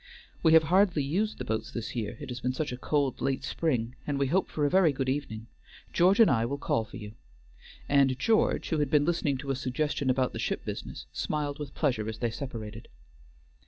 [0.41, 3.43] "We have hardly used the boats this year, it has been such a cold, late
[3.43, 5.45] spring, and we hope for a very good evening.
[5.93, 7.11] George and I will call for you,"
[7.87, 11.75] and George, who had been listening to a suggestion about the ship business, smiled with
[11.75, 12.87] pleasure as they separated.